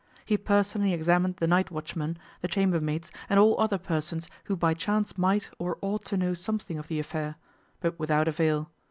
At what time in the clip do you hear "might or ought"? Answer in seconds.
5.15-6.05